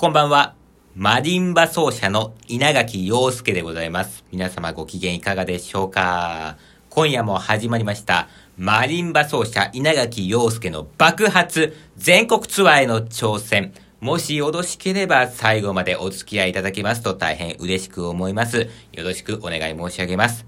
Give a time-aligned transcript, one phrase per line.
[0.00, 0.54] こんばんは。
[0.96, 4.24] マリンバ奏者の稲垣陽介でございます。
[4.32, 6.56] 皆様ご機嫌いかがでしょうか
[6.88, 8.26] 今夜も始まりました。
[8.56, 13.74] マリンバ奏者稲垣陽介の爆発全国ツアーへの挑戦。
[14.00, 18.70] もしよろしければ最後までお付き合いいただけますと大変嬉しく思います。
[18.92, 20.46] よろしくお願い申し上げます。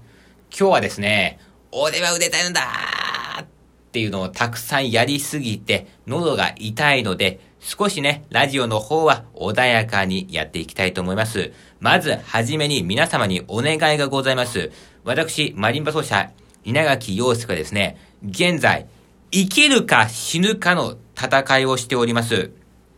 [0.49, 1.37] 今日はですね、
[1.71, 3.02] 俺は売れたいんだ
[3.93, 11.51] っていうのをたくさんやりすぎて、喉が痛いので、少しね、ラジオの方は穏やかにやっていきたいと思います。
[11.79, 14.71] まず、はじめに皆様にお願いがございます。
[15.03, 16.31] 私、マリンバ奏者、
[16.63, 18.87] 稲垣陽介がですね、現在、
[19.31, 22.49] 生きるか死ぬかの戦いをしております。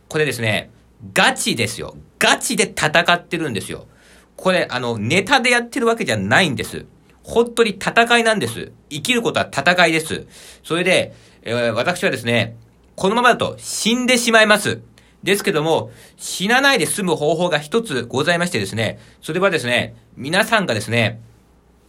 [0.08, 0.70] これですね、
[1.12, 1.94] ガチですよ。
[2.18, 3.86] ガチで戦ってるんですよ。
[4.34, 6.86] これ、あの、ネタでやってるわけじゃないんです。
[7.26, 8.72] 本当に戦いなんです。
[8.88, 10.26] 生きることは戦いです。
[10.62, 11.12] それで、
[11.42, 12.56] えー私はですね、
[12.94, 14.80] このままだと死んでしまいます。
[15.24, 21.20] ですけども、死なないで済む方法が一つございましてですね、それはですね、皆さんがですね、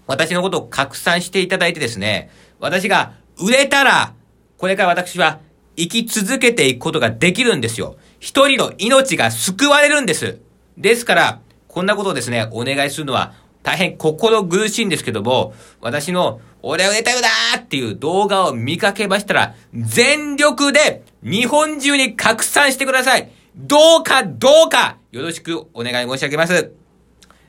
[0.07, 4.15] 私のことを拡散していただいてですね、私が売れたら、
[4.57, 5.39] これから私は
[5.75, 7.97] 生き続けていくことができるんですよ。
[8.19, 10.39] 一人の命が救われるんです。
[10.77, 13.33] ですから、こんなことをですね、お願いするのは
[13.67, 23.29] 大変心苦しいんですけども、私の俺は売れたよだーっていう動画を見かけましたら、全力で日本中に拡散してください。
[23.57, 26.71] どうかどうかよろしくお願い申し上げます。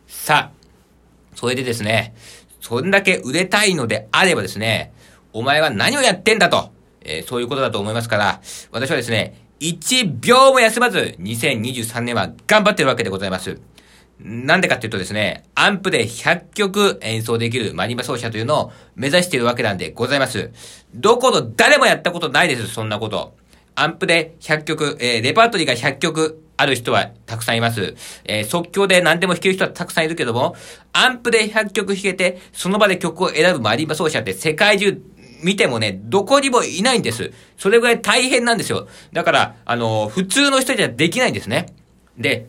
[0.09, 2.17] さあ、それでですね、
[2.61, 4.93] そんだけ売れたいのであればですね、
[5.33, 8.41] お前は何をやってんだと、えーそういうことだと思いますから、
[8.73, 13.61] 私はですね、1秒も休まず、2023年は頑張ってるわけでございます。
[14.21, 20.51] なんでかっていうとですね、アンプで100曲演奏できるマリンバ奏者というのを目指しているわけなんでございます。
[20.95, 23.37] どこの誰もやったことないです、そんなこと。
[23.77, 27.95] アンプで100曲、えーレパートリーが100曲ある人はたくさんいます。
[28.25, 30.57] えー即興で何でも弾ける人はたくさんいるけども、
[30.93, 35.01] アンプで100曲弾けて、その場で曲を選ぶマリンバ奏者って世界中
[35.45, 37.31] 見てもね、どこにもいないんです。
[37.57, 38.89] それぐらい大変なんですよ。
[39.13, 41.67] だから、あの、普通の人じゃできないんですね。
[42.17, 42.49] で、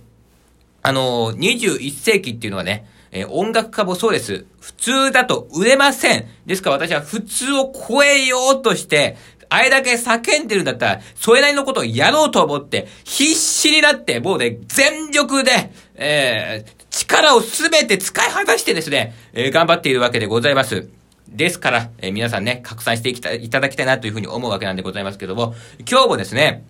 [0.82, 4.46] あの、21世紀っていうのはね、えー音楽家もそうです。
[4.60, 6.28] 普通だと売れません。
[6.46, 9.18] ですから私は普通を超えようとして、
[9.50, 20.90] あれだけ叫んでるんだったら、それなりのことをやろうと思って、必死になって、もうね、全力で、えー力をすべて使い果たしてですね、えー頑張っているわけでございます。
[21.28, 25.56] ですから、えー皆さんね、拡散していただきたいなというふうに思うわけなんでございますけども、
[25.90, 26.64] 今日もですね、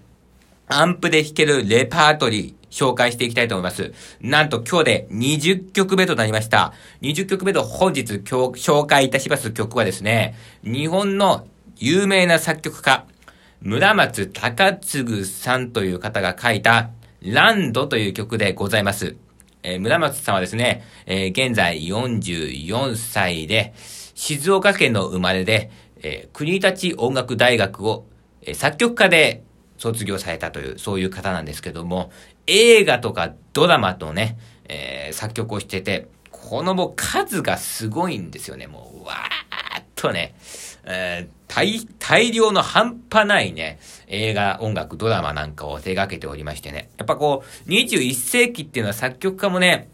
[0.72, 3.92] アンプで弾けるレパートリー、紹介していきたいと思います。
[4.22, 6.74] なんと今日で20曲目となりました。
[7.02, 8.24] 20曲目と本日今日
[8.62, 11.48] 紹介いたします曲はですね、日本の
[11.78, 13.08] 有名な作曲家、
[13.62, 16.92] 村松隆次さんという方が書いた、
[17.24, 19.16] ランドという曲でございます。
[19.64, 23.74] えー村松さんはですね、えー現在44歳で、
[24.14, 25.72] 静岡県の生まれで、
[26.04, 28.06] えー国立音楽大学を、
[28.44, 29.49] え作曲家で
[29.80, 32.12] 卒業されたという、そういう方なんですけども、
[32.46, 38.68] 映画とかドラマとね、えー作曲をしてて、このもう数がすごいんですよね。
[38.68, 40.36] もう、わーっとね、
[40.84, 46.90] えー大、大量の半端ないね、映画、音楽、ドラマなんかを手掛けておりましてね。
[46.98, 49.90] やっぱこう、21世紀っていうのは作曲家もね、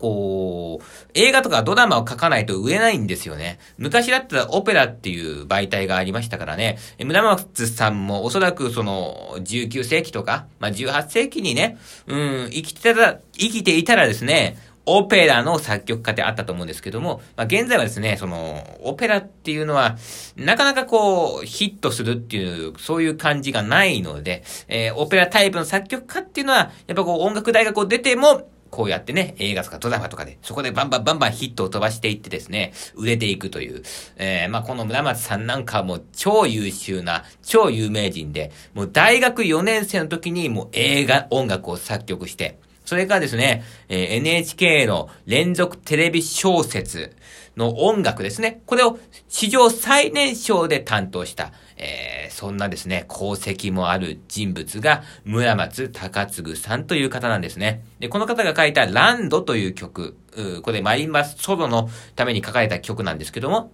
[0.00, 0.84] こう、
[1.14, 3.58] 映画とかドラマを書かないと売れないんですよね。
[3.78, 6.78] 昔だったらオペラっていう媒体がありましたからね。
[6.98, 14.56] 村松さんもおそらくその19世紀とか、まあ、18世紀にね、うん、生きてたら、生きていたらですね、
[14.86, 19.96] オペラの作曲家であったと思うんですけども、まあ、現在はですね、その、オペラっていうのは、
[20.36, 33.82] なかなかこう、ヒットするっていう、そういう感じがないので、えーオペラタイプの作曲家っていうのは、やっぱこう、音楽大学を出ても、こうやってね、映画とかドラマとかで、そこでバンバンバンバンヒットを飛ばしていってですね、売れていくという。
[34.16, 47.16] えー、まあこの村松さんなんかも超優秀な、超有名人で、もう大学4年生の時にもう映画、音楽を作曲して、それからですね、えー NHK の連続テレビ小説
[47.56, 48.62] の音楽ですね。
[48.66, 48.98] これを
[49.28, 57.84] 史上最年少で担当した、えーそんなですね、功績もある人物が村松隆次さんという方なんですね。
[57.98, 63.72] で、この方が書いたランドという曲、うこれマリンバスソロのために書かれた曲なんですけども、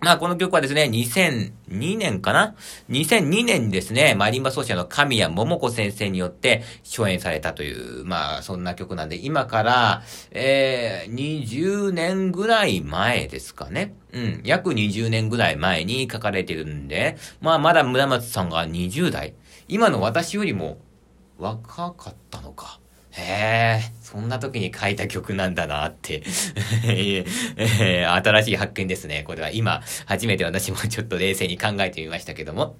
[0.00, 2.54] まあ、この曲はですね、2002年かな
[2.88, 11.14] ?2002 年にですね、マリンバ奏者の神谷桃子先生によって初演されたという、まあ、そんな曲なんで、今から、えー、
[11.46, 13.94] 20年ぐらい前ですかね？
[14.12, 19.34] うん、約20年ぐらい前に書かれてるんで、まあ、まだ村松さんが20代。
[19.66, 20.78] 今の私よりも、
[21.38, 22.78] 若かったのか。
[23.12, 26.22] へえ、そんな時に書いた曲なんだなって
[26.84, 27.24] え、
[28.06, 29.24] 新しい発見ですね。
[29.26, 32.76] これは今、初めて私もちょっと冷静に考えてみましたけども。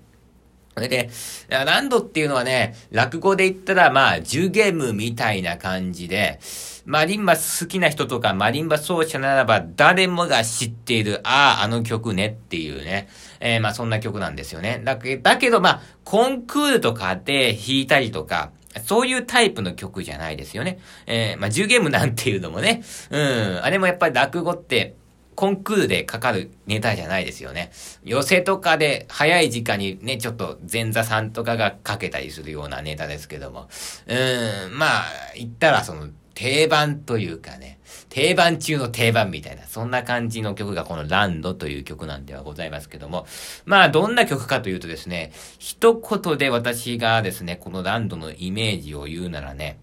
[0.78, 1.10] それで、
[1.48, 6.38] ランドっていうのはね、落語で言ったら、まあ、10ゲームみたいな感じで、
[6.84, 13.08] マリンバ好きな人とか、マリンバ奏者ならば、誰もが知っている、ああ、あの曲ねっていうね。
[13.40, 14.80] えー、まあ、そんな曲なんですよね。
[14.84, 18.52] だけだけど、まあ、コンクールとかで弾いたりとか、
[18.84, 20.78] そういうタイプの曲じゃないですよね。
[21.06, 24.96] えー、まあ、10ゲームなんていうのもね、うん、あれもやっぱり落語って、
[25.38, 27.70] コンクールでかかるネタじゃないですよね。
[28.02, 33.68] 寄席とかで早い時間にね、ちょっと前座さんとかがかけたりするようなネタですけども。
[34.08, 35.04] うーん、まあ、
[35.36, 37.77] 言ったらその定番というかね、
[38.18, 43.28] 定番中の定番みたいな、そんな感じの曲がこのランドという曲なんではございますけども。
[43.64, 45.30] まあ、どんな曲かというとですね、
[45.60, 49.78] 一言で私がですね、このランドのイメージを言うならね、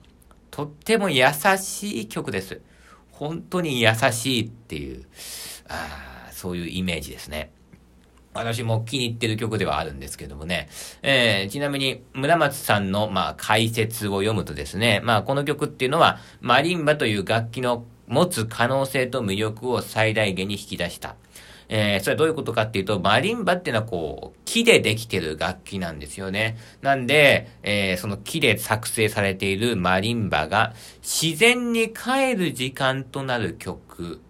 [0.51, 1.23] とっても優
[1.57, 2.59] しい曲です。
[3.11, 5.05] 本当に優しいっていう、
[5.69, 7.51] あそういうイメージですね。
[8.33, 10.67] 私も気に入ってる曲ではあるんですけどもね。
[11.03, 21.15] えー、ちなみに、村松さんの、まあ、解説を読むとですね、まあ、この曲っていうのは、マリンバという楽器の持つ可能性と魅力を最大限に引き出した。
[21.67, 26.57] えー、それはどういうことかっていうと、マリンバっていうのはこう、木でできてる楽器なんですよね。
[26.81, 34.21] なんで、えー、その木で作成されているマリンバが自然に帰る時間となる曲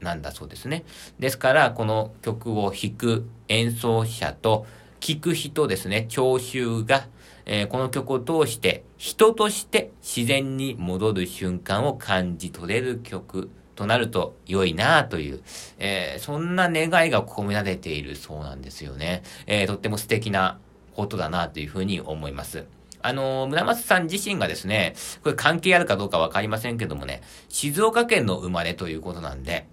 [0.00, 0.84] なんだそうですね。
[1.18, 4.66] ですから、この曲を弾く演奏者と
[5.00, 7.06] 聴く人ですね、聴衆が、
[7.46, 15.42] えー、この曲を通して人として自然に戻る瞬間を感じ取れる曲となると良いなという、
[15.78, 19.22] えー、そんな願いが込められているそうなんですよね。
[19.46, 20.58] えー、とっても素敵な
[20.94, 22.66] ことだなというふうに思います。
[23.04, 29.66] あの、村松さん自身がですね、これ関係あるかどうかわかりませんけどもね、静岡県の生まれということなんで、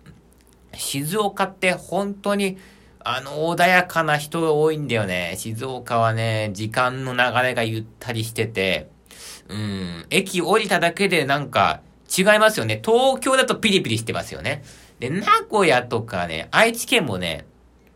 [0.74, 2.58] 静岡って本当に、
[3.00, 5.36] あの、穏やかな人が多いんだよね。
[5.38, 8.90] 静岡はね、時間の流れがゆったりしてて、
[9.48, 11.82] うん、駅降りただけでなんか、
[12.16, 12.82] 違いますよね。
[12.84, 14.64] 東京だとピリピリしてますよね。
[15.00, 17.46] で、名古屋とかね、愛知県もね、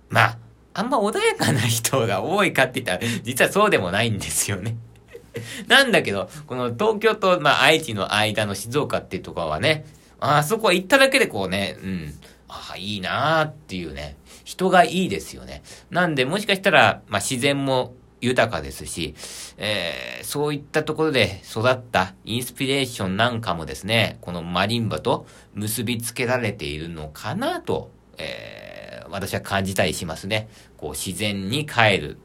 [0.09, 0.37] まあ、
[0.75, 4.77] あんま穏やかな人が多いかって言ったら、実はそうでもないんですよね。
[5.67, 9.85] なんだけど、この東京と、まあ、愛知の間の静岡っていうところはね、
[10.19, 12.13] あそこ行っただけでこうね、うん、
[12.47, 15.63] ああ、いいなーっていうね、人がいいですよね。
[15.89, 19.15] なんで、もしかしたら、まあ、自然も豊かですし、
[19.57, 30.47] えー、そういったところで育ったインスピレーションなんかもですね、このマリンバと結びつけられているのかなと、えー、私は感じたりしますね。
[30.77, 32.17] こう自然に帰る、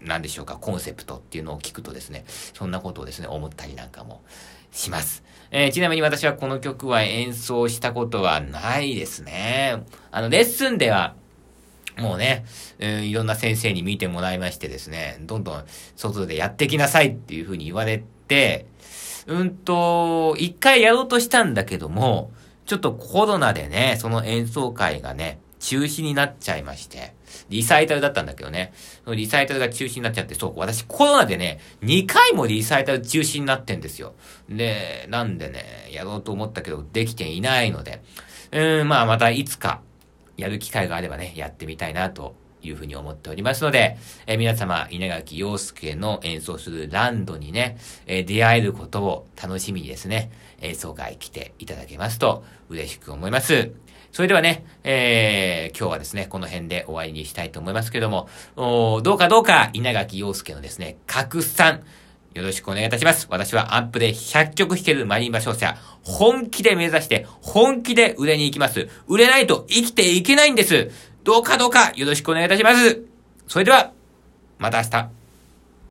[0.00, 4.22] なんでしょうか、コンセプトっていうのを聞くとですね、そんなことをですね、思ったりなんかも
[4.72, 5.22] します。
[5.50, 9.82] えー、ちなみに私はこの曲は演奏したことはないですね。
[10.10, 11.14] あの、レッスンでは、
[11.98, 12.44] もうね、
[12.78, 15.64] えー、いろんな先生に見てもらいましてですね、どんどん
[15.96, 18.66] 外でやってきなさいっていうふうに言われて、
[19.26, 22.30] うんと、一回やろうとしたんだけども、
[22.66, 27.14] ちょっとコロナでね、その演奏会がね、中止になっちゃいまして、
[27.48, 28.72] リサイタルだったんだけどね、
[29.04, 34.14] そのリサイタルが中止になっちゃって、そう、私コロナでね、2回もリサイタル中止になってんですよ。
[34.48, 38.02] で、なんでね、やろうと思ったけど、できていないので、
[38.52, 39.80] うん、まあまたいつか、
[40.36, 53.72] やる機会があればね、やってみたいなというふうに思っておりますので、えー、皆様、稲垣陽介の演奏するランドにね、えー、出会えることを楽しみにですね、演奏会来ていただけますと嬉しく思います。
[54.12, 61.82] それではね、えー、今日はですね、この辺で終わりにしたいと思いますけども、どうかどうか稲垣陽介のですね、拡散、
[62.36, 63.26] よろしくお願いいたします。
[63.30, 68.88] 私はアンプで100曲弾けるマリンバ商社、本気で目指して、本気で売れに行きます。
[69.08, 70.90] 売れないと生きていけないんです。
[71.24, 73.02] どうかどうかよろしくお願いいたします。
[73.48, 73.92] それでは、
[74.58, 75.25] また明日。